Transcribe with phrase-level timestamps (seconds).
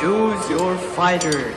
[0.00, 1.52] Choose your fighter.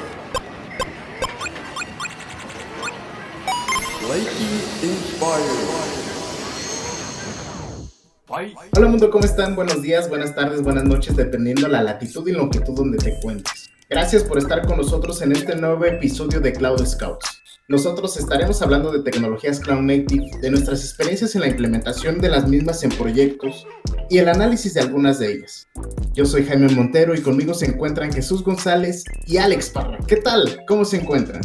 [8.76, 9.56] Hola mundo, ¿cómo están?
[9.56, 13.70] Buenos días, buenas tardes, buenas noches, dependiendo la latitud y longitud donde te encuentres.
[13.90, 17.43] Gracias por estar con nosotros en este nuevo episodio de Cloud Scouts.
[17.70, 22.46] Nosotros estaremos hablando de tecnologías Cloud Native, de nuestras experiencias en la implementación de las
[22.46, 23.66] mismas en proyectos
[24.10, 25.70] y el análisis de algunas de ellas.
[26.14, 29.98] Yo soy Jaime Montero y conmigo se encuentran Jesús González y Alex Parra.
[30.06, 30.60] ¿Qué tal?
[30.68, 31.40] ¿Cómo se encuentran?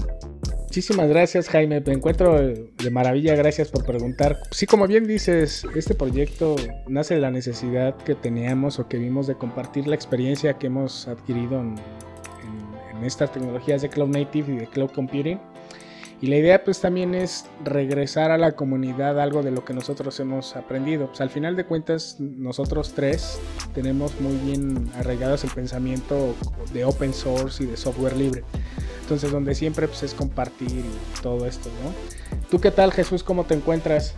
[0.64, 4.40] Muchísimas gracias Jaime, me encuentro de maravilla, gracias por preguntar.
[4.50, 6.56] Sí, como bien dices, este proyecto
[6.88, 11.06] nace de la necesidad que teníamos o que vimos de compartir la experiencia que hemos
[11.06, 11.76] adquirido en,
[12.92, 15.38] en estas tecnologías de Cloud Native y de Cloud Computing
[16.20, 20.18] y la idea pues también es regresar a la comunidad algo de lo que nosotros
[20.18, 21.06] hemos aprendido.
[21.06, 23.38] Pues al final de cuentas nosotros tres
[23.72, 26.34] tenemos muy bien arraigados el pensamiento
[26.72, 28.42] de open source y de software libre.
[29.02, 32.38] Entonces donde siempre pues es compartir y todo esto, ¿no?
[32.50, 33.22] ¿Tú qué tal Jesús?
[33.22, 34.14] ¿Cómo te encuentras?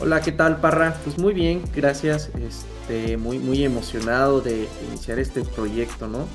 [0.00, 0.94] Hola, ¿qué tal Parra?
[1.02, 2.30] Pues muy bien, gracias.
[2.46, 6.26] Este, muy, muy emocionado de iniciar este proyecto, ¿no?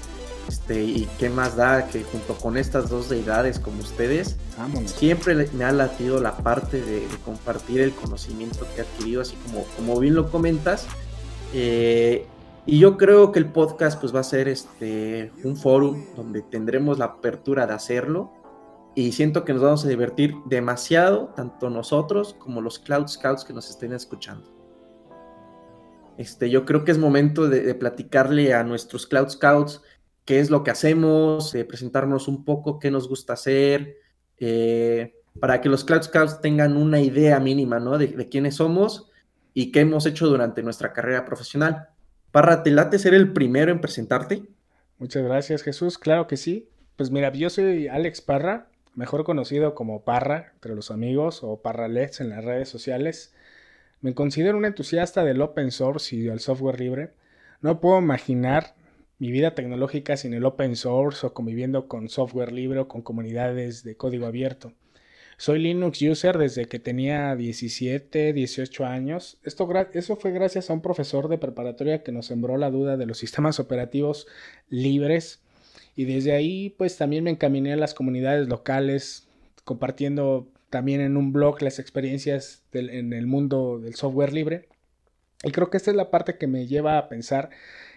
[0.48, 4.38] Este, y qué más da que junto con estas dos deidades como ustedes,
[4.86, 9.64] siempre me ha latido la parte de, compartir el conocimiento que he adquirido, así como,
[9.78, 10.86] como bien lo comentas.
[11.54, 12.26] Eh,
[12.66, 16.98] y yo creo que el podcast pues va a ser este, un foro donde tendremos
[16.98, 18.32] la apertura de hacerlo.
[18.96, 23.54] Y siento que nos vamos a divertir demasiado, tanto nosotros como los Cloud Scouts que
[23.54, 24.54] nos estén escuchando.
[26.18, 29.82] Este, yo creo que es momento de, de platicarle a nuestros Cloud Scouts
[30.26, 33.98] qué es lo que hacemos, eh, presentarnos un poco qué nos gusta hacer,
[34.40, 37.98] eh, para que los Cloud Scouts tengan una idea mínima ¿no?
[37.98, 39.10] de, quiénes somos
[39.54, 41.90] y qué hemos hecho durante nuestra carrera profesional.
[42.32, 44.44] Parra, ¿te late ser el primero en presentarte?
[44.98, 45.98] Muchas gracias, Jesús.
[45.98, 46.70] Claro que sí.
[46.96, 52.22] Pues mira, yo soy Alex Parra, mejor conocido como Parra entre los amigos o Parralets
[52.22, 53.34] en las redes sociales.
[54.02, 57.14] Me considero un entusiasta del open source y del software libre.
[57.62, 58.76] No puedo imaginar
[59.19, 63.84] mi vida tecnológica sin el open source o conviviendo con software libre o con comunidades
[63.84, 64.74] de código abierto.
[65.38, 69.40] Soy Linux user desde que tenía 17, 18 años.
[69.44, 73.06] Esto, eso fue gracias a un profesor de preparatoria que nos sembró la duda de
[73.06, 74.28] los sistemas operativos
[74.69, 75.41] libres.
[75.96, 79.28] Y desde ahí, pues también me encaminé a las comunidades locales,
[79.63, 84.69] compartiendo también en un blog las experiencias en el mundo del software libre.
[85.44, 87.50] Y creo que esta es la parte que me lleva a pensar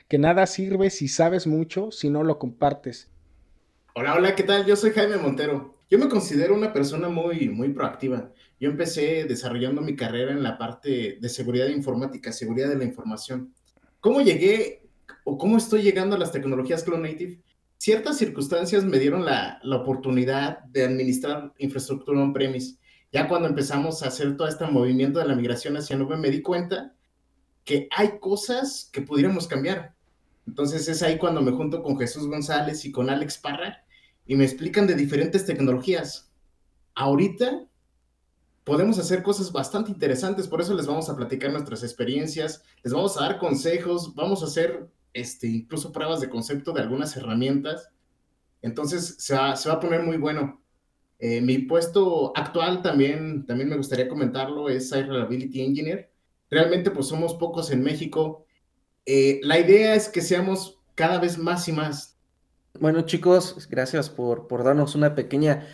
[0.08, 3.10] que nada sirve si sabes mucho si no lo compartes.
[3.94, 4.66] Hola, hola, ¿qué tal?
[4.66, 5.78] Yo soy Jaime Montero.
[5.90, 8.30] Yo me considero una persona muy, muy proactiva.
[8.60, 13.54] Yo empecé desarrollando mi carrera en la parte de seguridad informática, seguridad de la información.
[14.00, 14.88] ¿Cómo llegué
[15.24, 17.40] o cómo estoy llegando a las tecnologías Cloud Native?
[17.78, 22.78] Ciertas circunstancias me dieron la, la oportunidad de administrar infraestructura on-premise.
[23.12, 26.42] Ya cuando empezamos a hacer todo este movimiento de la migración hacia nube, me di
[26.42, 26.94] cuenta
[27.64, 29.95] que hay cosas que pudiéramos cambiar.
[30.46, 33.84] Entonces es ahí cuando me junto con Jesús González y con Alex Parra
[34.26, 36.30] y me explican de diferentes tecnologías.
[36.94, 37.66] Ahorita
[38.64, 43.16] podemos hacer cosas bastante interesantes, por eso les vamos a platicar nuestras experiencias, les vamos
[43.16, 47.90] a dar consejos, vamos a hacer este, incluso pruebas de concepto de algunas herramientas.
[48.62, 50.62] Entonces se va, a poner muy bueno.
[51.18, 56.10] Eh, mi puesto actual también, también me gustaría comentarlo, es Site Reliability Engineer.
[56.50, 58.45] Realmente pues somos pocos en México
[59.06, 62.16] eh, la idea es que seamos cada vez más y más.
[62.78, 65.66] Bueno, chicos, gracias por, por darnos una pequeña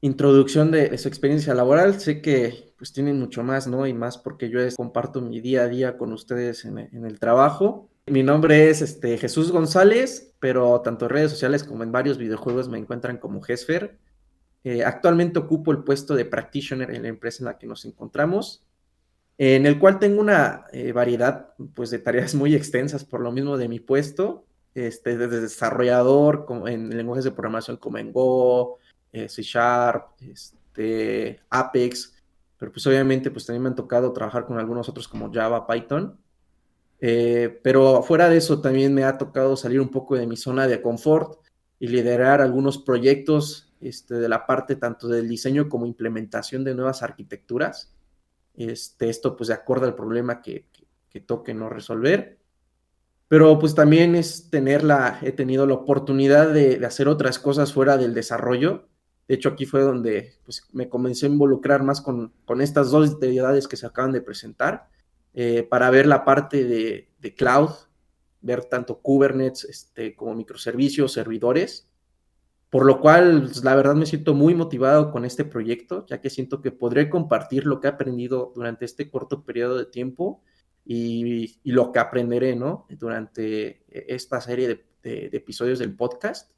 [0.00, 1.98] introducción de, su experiencia laboral.
[2.00, 3.86] Sé que pues tienen mucho más, ¿no?
[3.86, 7.88] Y más porque yo comparto mi día a día con ustedes en, el trabajo.
[8.06, 12.68] Mi nombre es este, Jesús González, pero tanto en redes sociales como en varios videojuegos
[12.68, 13.98] me encuentran como Gesfer.
[14.62, 18.65] Eh, actualmente ocupo el puesto de practitioner en la empresa en la que nos encontramos
[19.38, 23.56] en el cual tengo una eh, variedad pues, de tareas muy extensas por lo mismo
[23.56, 28.78] de mi puesto, este, desde desarrollador en lenguajes de programación como en Go,
[29.12, 32.14] eh, C Sharp, este, Apex,
[32.58, 36.18] pero pues obviamente pues también me han tocado trabajar con algunos otros como Java, Python.
[36.98, 40.66] Eh, pero fuera de eso también me ha tocado salir un poco de mi zona
[40.66, 41.40] de confort
[41.78, 47.02] y liderar algunos proyectos este, de la parte tanto del diseño como implementación de nuevas
[47.02, 47.92] arquitecturas.
[48.56, 50.66] Este, esto pues de acuerdo al problema que,
[51.26, 52.38] toque no resolver.
[53.28, 57.96] Pero pues también es tener la, he tenido la oportunidad de, hacer otras cosas fuera
[57.96, 58.86] del desarrollo.
[59.26, 63.66] De hecho, aquí fue donde pues, me comencé a involucrar más con, estas dos deidades
[63.66, 64.88] que se acaban de presentar,
[65.32, 67.70] eh, para ver la parte de, cloud,
[68.42, 71.85] ver tanto Kubernetes este, como microservicios, servidores,
[72.76, 76.28] por lo cual pues, la verdad me siento muy motivado con este proyecto, ya que
[76.28, 80.42] siento que podré compartir lo que he aprendido durante este corto periodo de tiempo
[80.84, 82.86] y, lo que aprenderé, ¿no?
[82.90, 86.50] Durante esta serie de, episodios del podcast.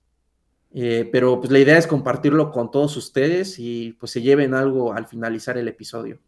[0.73, 4.93] Eh, pero pues la idea es compartirlo con todos ustedes y pues se lleven algo
[4.93, 6.19] al finalizar el episodio.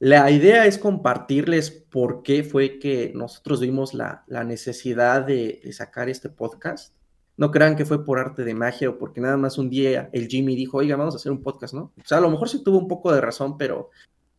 [0.00, 6.28] La idea es compartirles por qué fue que nosotros vimos la, necesidad de, sacar este
[6.28, 6.92] podcast.
[7.36, 10.28] No crean que fue por arte de magia o porque nada más un día el
[10.28, 11.92] Jimmy dijo, oiga, vamos a hacer un podcast, ¿no?
[11.96, 13.90] O sea, a lo mejor sí tuvo un poco de razón, pero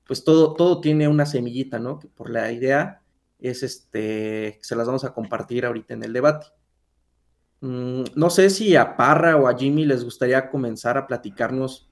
[0.06, 2.00] pues todo, todo tiene una semillita, ¿no?
[2.00, 3.02] Que por la idea
[3.40, 6.48] es este, se las vamos a compartir ahorita en el debate.
[7.62, 11.90] Mm, no sé si a Parra o a Jimmy les gustaría comenzar a platicarnos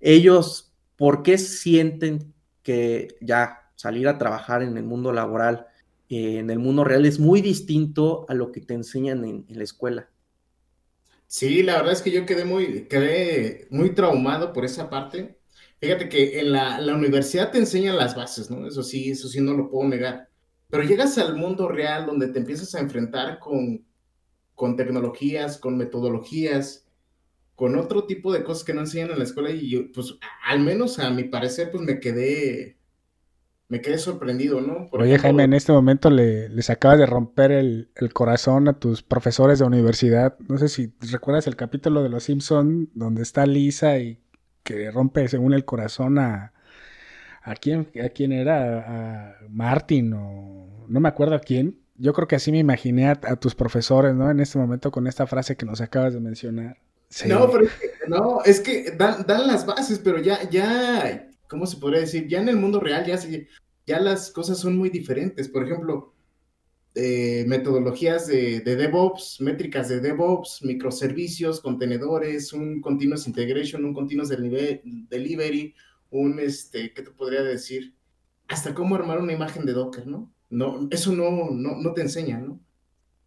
[0.00, 5.66] ellos por qué sienten que ya salir a trabajar en el mundo laboral,
[6.08, 9.64] eh, en el mundo real, es muy distinto a lo que te enseñan en, la
[9.64, 10.08] escuela.
[11.28, 15.38] Sí, la verdad es que yo quedé muy, quedé muy traumado por esa parte.
[15.80, 18.66] Fíjate que en la, la, universidad te enseñan las bases, ¿no?
[18.66, 20.30] Eso sí, eso sí no lo puedo negar.
[20.70, 23.86] Pero llegas al mundo real donde te empiezas a enfrentar con,
[24.54, 26.88] con tecnologías, con metodologías,
[27.54, 30.14] con otro tipo de cosas que no enseñan en la escuela y yo, pues,
[30.46, 32.77] al menos a mi parecer, pues me quedé,
[33.68, 34.88] me quedé sorprendido, ¿no?
[34.92, 39.58] Oye, Jaime, en este momento le, les acabas de romper el, corazón a tus profesores
[39.58, 40.38] de universidad.
[40.48, 44.20] No sé si recuerdas el capítulo de Los Simpson donde está Lisa y
[44.62, 46.54] que rompe según el corazón a,
[47.42, 51.78] a quién, a quién era, a Martin o no me acuerdo a quién.
[51.96, 54.30] Yo creo que así me imaginé a tus profesores, ¿no?
[54.30, 56.78] En este momento con esta frase que nos acabas de mencionar.
[57.26, 61.78] No, pero es que, no, es que dan, las bases, pero ya, ya, ¿cómo se
[61.78, 62.26] podría decir?
[62.28, 63.18] Ya en el mundo real ya,
[63.86, 65.48] ya las cosas son muy diferentes.
[65.48, 66.14] Por ejemplo,
[66.94, 75.74] eh, metodologías de, DevOps, métricas de DevOps, microservicios, contenedores, un continuous integration, un continuous delivery,
[76.10, 77.94] un, este, ¿qué te podría decir?
[78.48, 80.32] Hasta cómo armar una imagen de Docker, ¿no?
[80.50, 82.58] No, eso no, no, no te enseña, ¿no?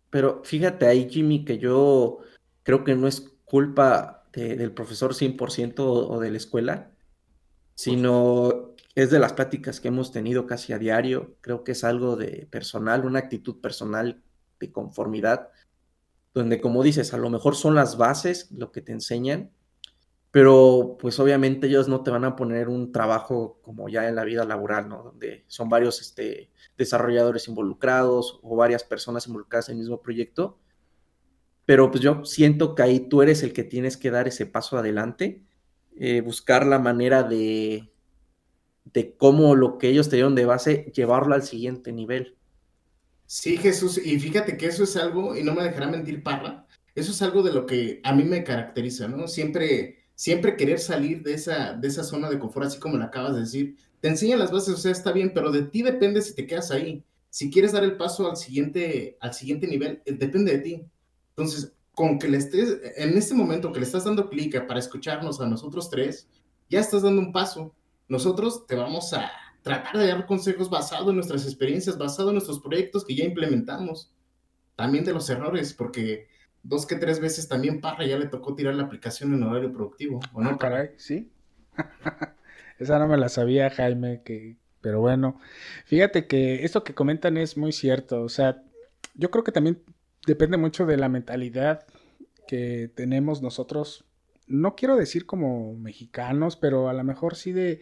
[0.10, 2.20] Pero fíjate ahí, Jimmy, que yo
[2.64, 6.92] creo que no es culpa del profesor 100% o, de la escuela,
[7.76, 11.36] sino es de las pláticas que hemos tenido casi a diario.
[11.42, 14.22] Creo que es algo de personal, una actitud personal
[14.60, 15.50] de conformidad,
[16.34, 19.52] donde como dices, a lo mejor son las bases lo que te enseñan,
[20.32, 24.24] pero pues obviamente ellos no te van a poner un trabajo como ya en la
[24.24, 25.04] vida laboral, ¿no?
[25.04, 30.58] Donde son varios este, desarrolladores involucrados o varias personas involucradas en el mismo proyecto
[31.72, 34.78] pero pues yo siento que ahí tú eres el que tienes que dar ese paso
[34.78, 35.46] adelante,
[35.98, 37.92] eh, buscar la manera de,
[38.86, 42.38] de cómo lo que ellos te dieron de base, llevarlo al siguiente nivel.
[43.26, 47.12] Sí, Jesús, y fíjate que eso es algo, y no me dejará mentir Parra, eso
[47.12, 49.28] es algo de lo que a mí me caracteriza, ¿no?
[49.28, 53.34] Siempre, siempre querer salir de esa, de esa zona de confort, así como lo acabas
[53.36, 53.78] de decir.
[54.02, 56.72] Te enseñan las bases, o sea, está bien, pero de ti depende si te quedas
[56.72, 57.06] ahí.
[57.30, 60.86] Si quieres dar el paso al siguiente, al siguiente nivel, eh, depende de ti.
[61.30, 65.40] Entonces, con que le estés, en este momento que le estás dando clic para escucharnos
[65.40, 66.28] a nosotros tres,
[66.68, 67.76] ya estás dando un paso.
[68.08, 69.32] Nosotros te vamos a
[69.62, 74.12] tratar de dar consejos basados en nuestras experiencias, basados en nuestros proyectos que ya implementamos.
[74.76, 76.28] También de los errores, porque
[76.64, 80.22] dos que tres veces también Parra ya le tocó tirar la aplicación en horario productivo,
[80.34, 80.50] ¿o no?
[80.50, 81.30] Ah, caray, sí.
[82.80, 85.40] Esa no me la sabía, Jaime, que, pero bueno,
[85.86, 88.24] fíjate que esto que comentan es muy cierto.
[88.24, 88.64] O sea,
[89.14, 89.84] yo creo que también
[90.26, 91.86] depende mucho de la mentalidad
[92.48, 94.06] que tenemos nosotros.
[94.48, 97.82] No quiero decir como mexicanos, pero a lo mejor sí de,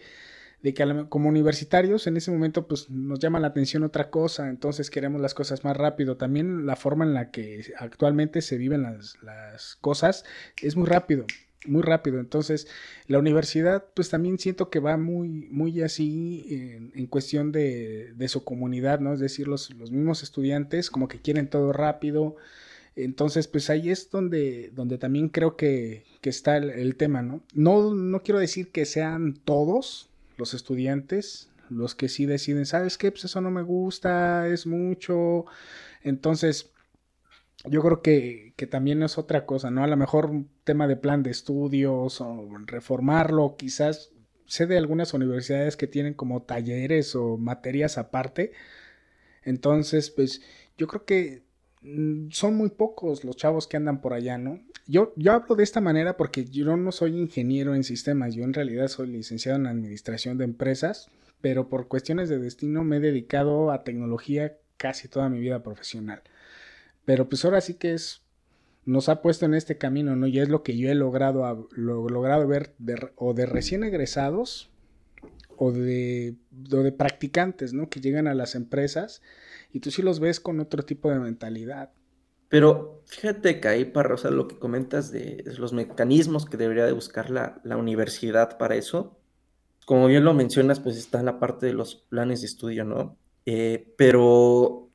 [0.62, 4.89] de que como universitarios en ese momento pues nos llama la atención otra cosa, entonces
[4.89, 6.17] queremos las cosas más rápido.
[6.17, 10.25] También la forma en la que actualmente se viven las, las cosas
[10.62, 11.25] es muy rápido
[11.65, 12.19] muy rápido.
[12.19, 12.67] Entonces,
[13.07, 16.45] la universidad, pues también siento que va muy, muy así
[16.93, 19.13] en, cuestión de, de, su comunidad, ¿no?
[19.13, 22.35] Es decir, los, los, mismos estudiantes como que quieren todo rápido.
[22.95, 27.41] Entonces, pues ahí es donde, donde también creo que, que está el, tema, ¿no?
[27.53, 27.93] ¿no?
[27.93, 33.11] No quiero decir que sean todos los estudiantes los que sí deciden, ¿sabes qué?
[33.11, 35.45] Pues eso no me gusta, es mucho.
[36.01, 36.71] Entonces,
[37.65, 39.83] yo creo que, que, también es otra cosa, ¿no?
[39.83, 44.11] A lo mejor un tema de plan de estudios o reformarlo, quizás
[44.49, 48.51] sé de algunas universidades que tienen como talleres o materias aparte.
[49.43, 50.41] Entonces, pues
[50.77, 51.43] yo creo que
[51.81, 54.59] mm, son muy pocos los chavos que andan por allá, ¿no?
[54.87, 58.53] Yo, yo hablo de esta manera porque yo no soy ingeniero en sistemas, yo en
[58.53, 61.09] realidad soy licenciado en administración de empresas,
[61.41, 66.23] pero por cuestiones de destino me he dedicado a tecnología casi toda mi vida profesional.
[67.09, 68.21] Pero pues ahora sí que es,
[68.85, 70.27] nos ha puesto en este camino, ¿no?
[70.27, 72.75] Y es lo que yo he logrado, lo, logrado ver
[73.15, 74.69] o de recién egresados
[75.57, 77.89] o de, de practicantes, ¿no?
[77.89, 79.23] Que llegan a las empresas
[79.73, 81.89] y tú sí los ves con otro tipo de mentalidad.
[82.47, 86.91] Pero fíjate que ahí, para o lo que comentas de los mecanismos que debería de
[86.91, 89.17] buscar la, la, universidad para eso,
[89.87, 93.17] como bien lo mencionas, pues está en la parte de los planes de estudio, ¿no?
[93.47, 94.88] Eh, pero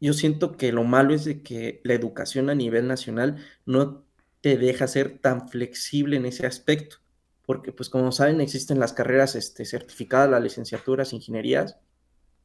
[0.00, 4.04] yo siento que lo malo es de que la educación a nivel nacional no
[4.40, 6.98] te deja ser tan flexible en ese aspecto,
[7.46, 11.76] porque pues como saben existen las carreras este, certificadas, las licenciaturas, ingenierías,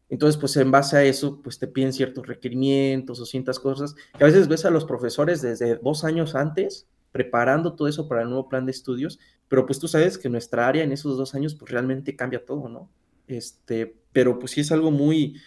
[0.10, 4.24] entonces, pues en base a eso, pues te piden ciertos requerimientos o ciertas cosas, que
[4.24, 8.30] a veces ves a los profesores desde dos años antes preparando todo eso para el
[8.30, 11.56] nuevo plan de estudios, pero pues tú sabes que nuestra área en esos dos años
[11.56, 12.90] pues realmente cambia todo, ¿no?
[13.28, 15.40] Este, pero pues sí es algo muy,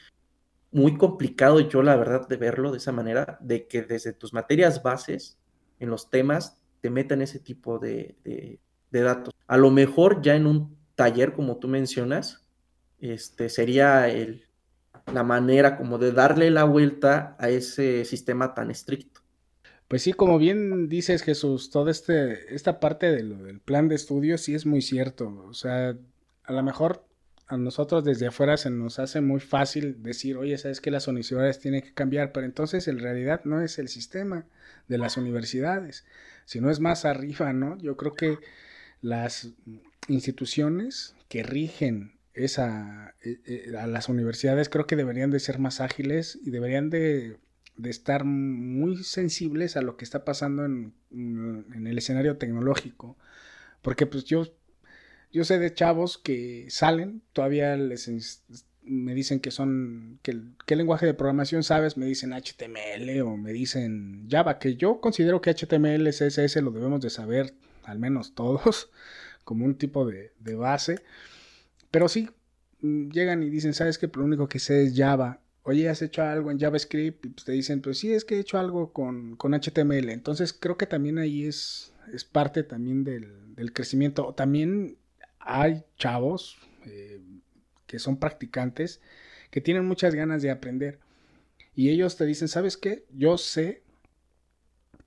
[0.77, 4.83] muy complicado yo la verdad de verlo de esa manera, de que desde tus materias
[4.83, 5.39] bases
[5.81, 9.35] en los temas te metan ese tipo de, de, datos.
[9.47, 12.45] A lo mejor ya en un taller como tú mencionas,
[13.01, 14.45] este sería el,
[15.11, 19.23] la manera como de darle la vuelta a ese sistema tan estricto.
[19.89, 24.55] Pues sí, como bien dices Jesús, toda este, esta parte del plan de estudio sí
[24.55, 25.43] es muy cierto.
[25.49, 25.97] O sea,
[26.45, 27.06] a lo mejor
[27.49, 31.61] a nosotros desde afuera se nos hace muy fácil decir, oye, sabes que las universidades
[31.61, 34.47] tienen que cambiar, pero entonces en realidad no es el sistema
[34.89, 36.05] de las universidades,
[36.45, 37.79] sino es más arriba, ¿no?
[37.79, 38.39] Yo creo que
[39.01, 39.51] las
[40.09, 45.81] instituciones que rigen esa, eh, eh, a las universidades creo que deberían de ser más
[45.81, 47.39] ágiles y deberían de,
[47.85, 53.17] estar muy sensibles a lo que está pasando en, en, el escenario tecnológico.
[53.83, 54.47] Porque pues yo,
[55.33, 58.09] yo sé de chavos que salen, todavía les
[58.87, 61.97] me dicen que son, que, ¿qué lenguaje de programación sabes?
[61.97, 67.01] Me dicen HTML o me dicen Java, que yo considero que HTML, CSS lo debemos
[67.01, 67.55] de saber,
[67.85, 68.91] al menos todos,
[69.45, 71.03] como un tipo de, de base.
[71.91, 72.29] Pero sí,
[72.81, 74.09] mm, llegan y dicen, ¿sabes qué?
[74.15, 75.41] Lo único que sé es Java.
[75.63, 77.27] Oye, ¿has hecho algo en JavaScript?
[77.27, 80.11] Y pues te dicen, pues sí, es que he hecho algo con, HTML.
[80.11, 84.33] Entonces creo que también ahí es, es parte también del, crecimiento.
[84.35, 84.97] También
[85.47, 87.21] hay chavos eh,
[87.87, 89.01] que son practicantes
[89.51, 90.99] que tienen muchas ganas de aprender.
[91.75, 93.05] Y ellos te dicen, ¿sabes qué?
[93.11, 93.83] Yo sé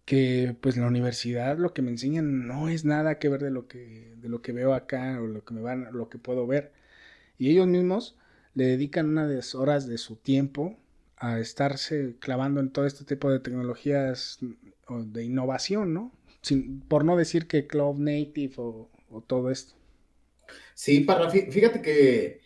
[0.06, 3.68] que pues la universidad lo que me enseñan no es nada que ver de lo
[3.68, 6.72] que de lo que veo acá o lo que me van lo que puedo ver
[7.38, 8.18] y ellos mismos
[8.56, 10.80] le dedican unas horas de su tiempo
[11.18, 14.40] a estarse clavando en todo este tipo de tecnologías
[14.90, 19.79] de innovación no Sin, por no decir que cloud native o, o todo esto
[20.74, 22.40] sí para fíjate que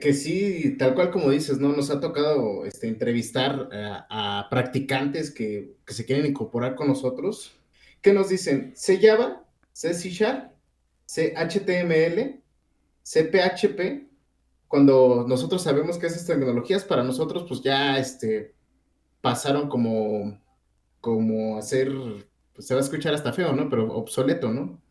[0.00, 1.68] que, sí, tal cual como dices, ¿no?
[1.68, 3.68] Nos ha tocado este, entrevistar
[4.10, 7.54] a, practicantes que, se quieren incorporar con nosotros,
[8.02, 9.44] que nos dicen, ¿sé Java?
[9.72, 10.52] ¿Sé C Sharp?
[11.06, 12.42] ¿Sé HTML?
[13.02, 14.08] ¿Sé PHP?
[14.66, 18.54] Cuando nosotros sabemos que esas tecnologías para nosotros pues ya este,
[19.20, 20.40] pasaron como,
[21.00, 21.92] como a ser,
[22.52, 23.68] pues se va a escuchar hasta feo, ¿no?
[23.68, 24.82] Pero obsoleto, ¿no?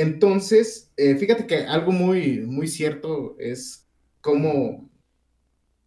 [0.00, 3.86] Entonces, eh, fíjate que algo muy, muy cierto es
[4.22, 4.90] cómo,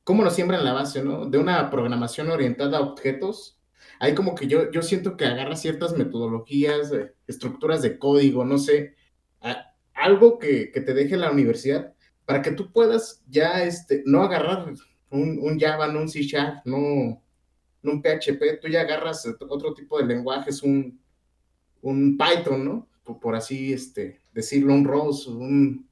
[0.04, 1.26] cómo nos siembran la base, ¿no?
[1.26, 3.60] De una programación orientada a objetos.
[4.00, 8.60] Hay como que yo, yo siento que agarra ciertas metodologías, eh, estructuras de código, no
[8.60, 8.94] sé,
[9.96, 14.76] algo que, te deje la universidad para que tú puedas ya este, no agarrar
[15.10, 17.20] un, Java, no un C Sharp, no,
[17.82, 21.02] un PHP, tú ya agarras otro tipo de lenguajes, un,
[21.82, 22.88] un Python, ¿no?
[23.04, 25.88] Por, así este, decirlo, un Rose, un,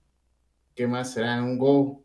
[0.75, 1.41] ¿qué más será?
[1.43, 2.03] Un Go.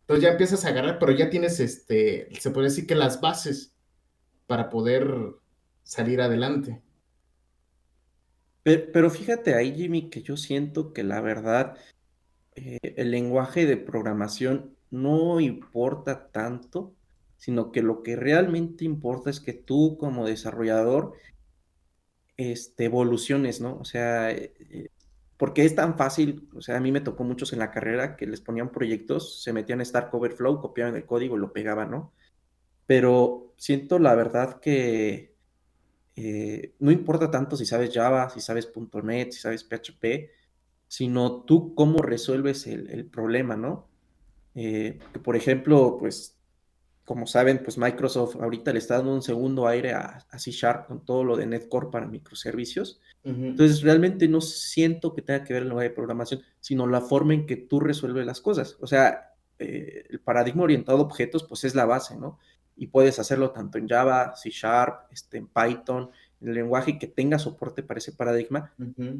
[0.00, 3.72] Entonces ya empiezas a agarrar, pero ya tienes, este, se puede decir que las bases
[4.46, 5.08] para poder
[5.82, 6.82] salir adelante.
[8.62, 11.76] Pero, fíjate ahí, Jimmy, que yo siento que la verdad,
[12.56, 16.92] eh, el lenguaje de programación no importa tanto,
[17.36, 21.12] sino que lo que realmente importa es que tú como desarrollador
[22.36, 23.78] este, evoluciones, ¿no?
[23.78, 24.88] O sea, eh, eh,
[25.36, 28.26] porque es tan fácil, o sea, a mí me tocó muchos en la carrera que
[28.26, 32.12] les ponían proyectos, se metían en Stack Overflow, copiaban el código y lo pegaban, ¿no?
[32.86, 35.34] Pero siento la verdad que
[36.16, 38.70] eh, no importa tanto si sabes Java, si sabes
[39.02, 40.30] .NET, si sabes PHP,
[40.88, 43.88] sino tú cómo resuelves el, problema, ¿no?
[44.54, 46.35] Que por ejemplo, pues
[47.06, 51.04] como saben, pues Microsoft ahorita le está dando un segundo aire a, C Sharp con
[51.04, 53.00] todo lo de NetCore para microservicios.
[53.22, 57.34] Entonces, realmente no siento que tenga que ver el lenguaje de programación, sino la forma
[57.34, 58.76] en que tú resuelves las cosas.
[58.80, 62.38] O sea, eh, el paradigma orientado a objetos, pues es la base, ¿no?
[62.76, 67.38] y puedes hacerlo tanto en Java, C Sharp, este, en Python, el lenguaje que tenga
[67.38, 68.74] soporte para ese paradigma,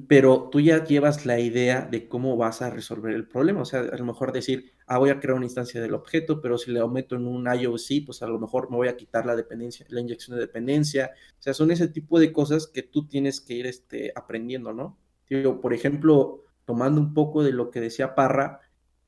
[0.06, 3.62] pero tú ya llevas la idea de cómo vas a resolver el problema.
[3.62, 6.58] O sea, a lo mejor decir, ah, voy a crear una instancia del objeto, pero
[6.58, 9.34] si le meto en un IOC, pues a lo mejor me voy a quitar la
[9.34, 11.12] dependencia, la inyección de dependencia.
[11.38, 14.98] O sea, son ese tipo de cosas que tú tienes que ir este, aprendiendo, ¿no?
[15.28, 18.60] Digo, por ejemplo, tomando un poco de lo que decía Parra,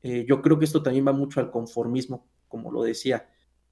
[0.03, 3.29] eh, yo creo que esto también va mucho al conformismo, como lo decía.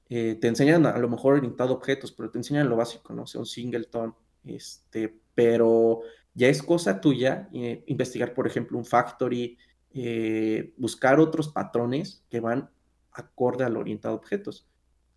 [0.08, 3.22] Eh, te enseñan a, lo mejor orientado a objetos, pero te enseñan lo básico, ¿no?
[3.22, 4.14] O sea, un singleton,
[4.46, 6.00] este, pero
[6.34, 9.58] ya es cosa tuya eh, investigar, por ejemplo, un factory,
[9.94, 12.70] eh, buscar otros patrones que van
[13.12, 14.66] acorde al orientado a objetos.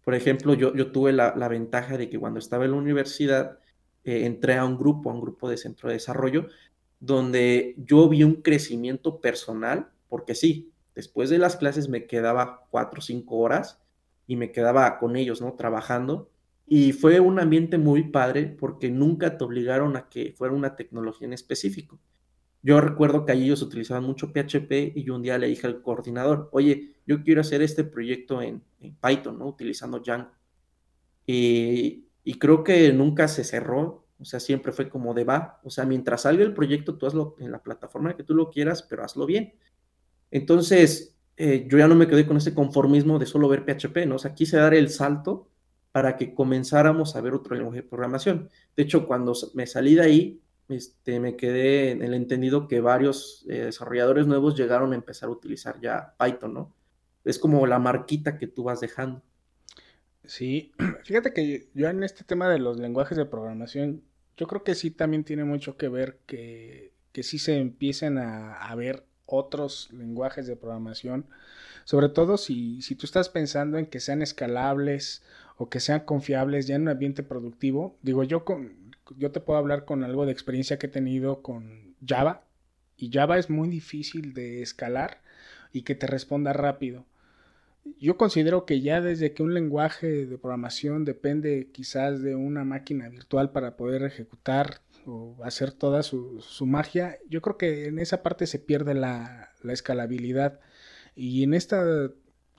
[0.04, 3.60] Por ejemplo, yo, tuve la, ventaja de que cuando estaba en la universidad,
[4.06, 6.48] eh, entré a un grupo, a un grupo de centro de desarrollo,
[7.00, 13.00] donde yo vi un crecimiento personal, porque sí, después de las clases me quedaba cuatro
[13.00, 13.82] o cinco horas
[14.26, 15.54] y me quedaba con ellos, ¿no?
[15.54, 16.30] Trabajando
[16.72, 21.26] y fue un ambiente muy padre porque nunca te obligaron a que fuera una tecnología
[21.26, 22.00] en específico.
[22.62, 25.82] Yo recuerdo que allí ellos utilizaban mucho PHP y yo un día le dije al
[25.82, 28.62] coordinador, oye, yo quiero hacer este proyecto en,
[29.02, 29.48] Python, ¿no?
[29.48, 30.30] Utilizando Django.
[31.26, 35.70] Y, y, creo que nunca se cerró, o sea, siempre fue como de va, o
[35.70, 39.04] sea, mientras salga el proyecto, tú hazlo en la plataforma que tú lo quieras, pero
[39.04, 39.54] hazlo bien.
[40.32, 44.16] Entonces, eh, yo ya no me quedé con ese conformismo de solo ver PHP, ¿no?
[44.16, 45.49] O sea, quise dar el salto
[45.92, 48.50] para que comenzáramos a ver otro lenguaje de programación.
[48.76, 53.46] De hecho, cuando me salí de ahí, este, me quedé en el entendido que varios
[53.50, 56.76] eh, desarrolladores nuevos llegaron a empezar a utilizar ya Python, ¿no?
[57.26, 59.24] Es como la marquita que tú vas dejando.
[60.24, 60.72] Sí,
[61.04, 64.04] fíjate que yo en este tema de los lenguajes de programación,
[64.38, 68.54] yo creo que sí también tiene mucho que ver que, que sí se empiecen a,
[68.54, 71.26] a ver otros lenguajes de programación,
[71.86, 75.24] sobre todo si, si tú estás pensando en que sean escalables
[75.58, 77.98] o que sean confiables ya en un ambiente productivo.
[78.02, 81.96] Digo, yo, con, yo te puedo hablar con algo de experiencia que he tenido con
[82.06, 82.44] Java
[82.98, 85.22] y Java es muy difícil de escalar
[85.72, 87.06] y que te responda rápido.
[88.00, 93.10] Yo considero que ya desde que un lenguaje de programación depende quizás de una máquina
[93.10, 98.48] virtual para poder ejecutar o hacer toda su, magia, yo creo que en esa parte
[98.48, 100.60] se pierde la, la escalabilidad.
[101.16, 101.84] Y en esta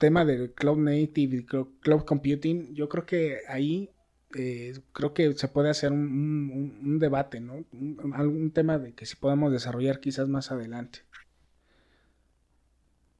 [0.01, 3.91] tema del cloud native y cloud computing, yo creo que ahí
[4.35, 7.65] eh, creo que se puede hacer un, debate, ¿no?
[8.13, 10.99] algún tema de que si podamos desarrollar quizás más adelante.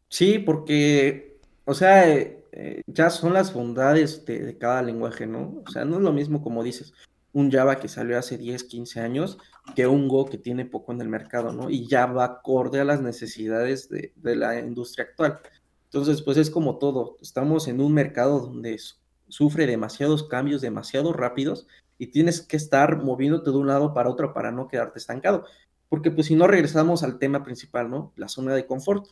[0.09, 5.61] Sí, porque, o sea, eh, ya son las bondades de, de, cada lenguaje, ¿no?
[5.65, 6.93] O sea, no es lo mismo como dices,
[7.33, 9.37] un Java que salió hace 10, 15 años
[9.75, 11.69] que un Go que tiene poco en el mercado, ¿no?
[11.69, 15.39] Y ya va acorde a las necesidades de, de la industria actual.
[15.85, 18.79] Entonces, pues es como todo, estamos en un mercado donde
[19.27, 21.67] sufre demasiados cambios, demasiado rápidos,
[21.97, 25.45] y tienes que estar moviéndote de un lado para otro para no quedarte estancado.
[25.87, 28.13] Porque pues si no regresamos al tema principal, ¿no?
[28.15, 29.07] La zona de confort.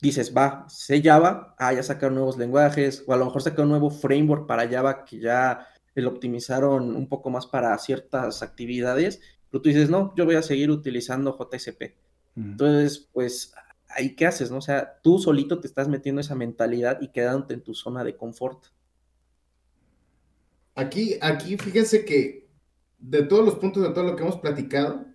[0.00, 3.80] Dices, va, sé Java, ah, ya sacaron nuevos lenguajes, o a lo mejor sacaron un
[3.80, 5.66] nuevo framework para Java que ya
[6.02, 10.42] lo optimizaron un poco más para ciertas actividades, pero tú dices, no, yo voy a
[10.42, 11.96] seguir utilizando JSP.
[12.36, 13.52] Entonces, pues
[13.88, 14.58] ahí qué haces, ¿no?
[14.58, 18.16] O sea, tú solito te estás metiendo esa mentalidad y quedándote en tu zona de
[18.16, 18.66] confort.
[20.74, 22.48] Aquí, aquí fíjense que
[22.98, 25.06] de todos los puntos de todo lo que hemos platicado,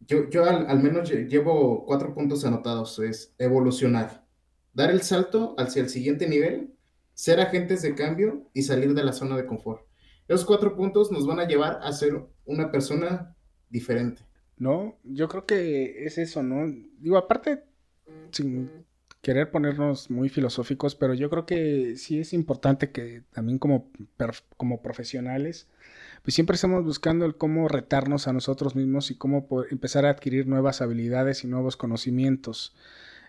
[0.00, 2.98] yo, yo al, menos llevo cuatro puntos anotados.
[2.98, 4.26] Es evolucionar,
[4.72, 6.74] dar el salto hacia el siguiente nivel,
[7.14, 9.86] ser agentes de cambio y salir de la zona de confort.
[10.30, 13.34] Esos cuatro puntos nos van a llevar a ser una persona
[13.68, 14.22] diferente.
[14.56, 16.72] No, yo creo que es eso, ¿no?
[17.00, 17.64] Digo, aparte
[18.30, 18.70] sin
[19.22, 23.90] querer ponernos muy filosóficos, pero yo creo que sí es importante que también como,
[24.56, 25.66] como profesionales,
[26.22, 30.46] pues siempre estamos buscando el cómo retarnos a nosotros mismos y cómo empezar a adquirir
[30.46, 32.72] nuevas habilidades y nuevos conocimientos.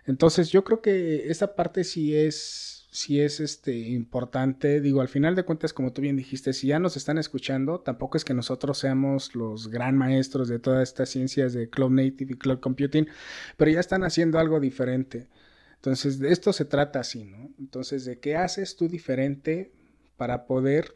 [0.06, 4.80] Entonces yo creo que esa parte sí es, sí es este, importante.
[4.82, 8.18] Digo, al final de cuentas, como tú bien dijiste, si ya nos están escuchando, tampoco
[8.18, 12.38] es que nosotros seamos los gran maestros de todas estas ciencias de Cloud Native y
[12.38, 13.08] Cloud Computing,
[13.56, 15.28] pero ya están haciendo algo diferente.
[15.76, 17.50] Entonces, de esto se trata así, ¿no?
[17.58, 19.72] Entonces, ¿de qué haces tú diferente
[20.18, 20.94] para poder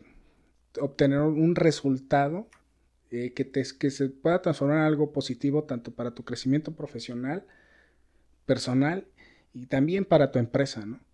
[0.79, 2.49] obtener un resultado
[3.11, 7.47] eh, que, te, que se pueda transformar en algo positivo tanto para tu crecimiento profesional,
[8.45, 9.07] personal
[9.55, 11.06] y también para tu empresa, ¿no?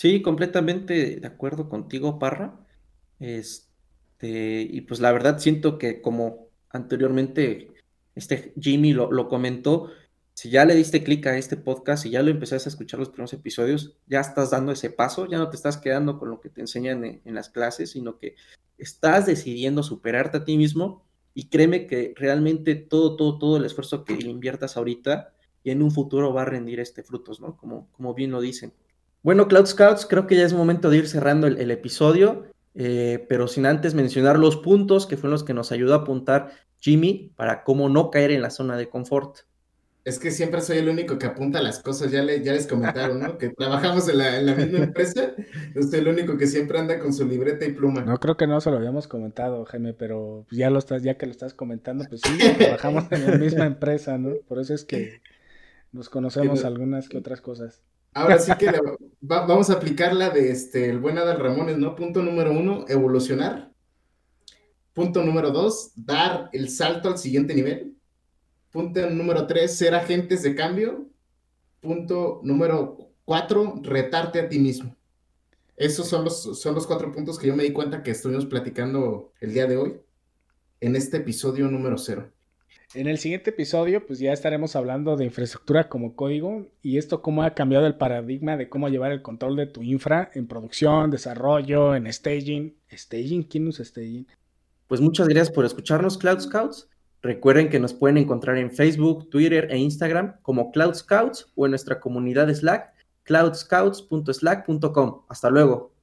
[0.00, 2.58] Sí, completamente de acuerdo contigo, Parra.
[3.18, 7.74] Este, y pues la verdad siento que como anteriormente
[8.14, 9.90] este Jimmy lo, lo comentó,
[10.32, 13.10] si ya le diste clic a este podcast, y ya lo empezaste a escuchar los
[13.10, 16.48] primeros episodios, ya estás dando ese paso, ya no te estás quedando con lo que
[16.48, 18.36] te enseñan en, en las clases, sino que
[18.78, 24.06] estás decidiendo superarte a ti mismo y créeme que realmente todo, todo, todo el esfuerzo
[24.06, 27.58] que inviertas ahorita y en un futuro va a rendir este frutos, ¿no?
[27.58, 28.72] Como, como bien lo dicen.
[29.22, 33.26] Bueno, Cloud Scouts, creo que ya es momento de ir cerrando el, el episodio, eh,
[33.28, 37.32] pero sin antes mencionar los puntos que fueron los que nos ayudó a apuntar Jimmy
[37.36, 39.40] para cómo no caer en la zona de confort.
[40.02, 43.20] Es que siempre soy el único que apunta las cosas, ya, le, ya les comentaron,
[43.20, 43.36] ¿no?
[43.36, 45.34] Que trabajamos en la, en la misma empresa,
[45.74, 48.00] yo soy el único que siempre anda con su libreta y pluma.
[48.00, 51.26] No creo que no se lo habíamos comentado, Jaime, pero ya lo estás, ya que
[51.26, 54.36] lo estás comentando, pues sí, trabajamos en la misma empresa, ¿no?
[54.48, 55.20] Por eso es que
[55.92, 57.82] nos conocemos algunas que otras cosas.
[58.12, 58.72] Ahora sí que
[59.20, 61.94] vamos a aplicar la de este, el buen Adal Ramones, ¿no?
[61.94, 63.72] Punto número uno, evolucionar.
[64.92, 67.96] Punto número dos, dar el salto al siguiente nivel.
[68.70, 71.08] Punto número tres, ser agentes de cambio.
[71.80, 74.96] Punto número cuatro, retarte a ti mismo.
[75.76, 79.32] Esos son los, son los cuatro puntos que yo me di cuenta que estuvimos platicando
[79.40, 80.00] el día de hoy
[80.80, 82.30] en este episodio número cero.
[82.92, 87.44] En el siguiente episodio, pues ya estaremos hablando de infraestructura como código y esto cómo
[87.44, 91.94] ha cambiado el paradigma de cómo llevar el control de tu infra en producción, desarrollo,
[91.94, 92.74] en staging.
[92.90, 93.44] ¿Staging?
[93.44, 94.26] ¿Quién usa staging?
[94.88, 96.88] Pues muchas gracias por escucharnos, Cloud Scouts.
[97.22, 101.70] Recuerden que nos pueden encontrar en Facebook, Twitter e Instagram como Cloud Scouts o en
[101.70, 105.22] nuestra comunidad Slack, cloudscouts.slack.com.
[105.28, 105.94] Hasta luego.